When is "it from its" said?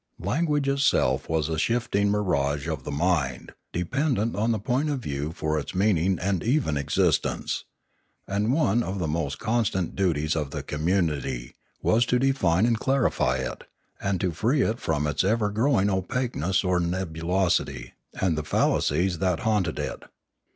14.63-15.23